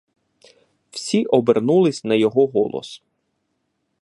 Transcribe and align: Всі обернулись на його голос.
Всі 0.91 1.25
обернулись 1.25 2.03
на 2.03 2.15
його 2.15 2.47
голос. 2.47 3.03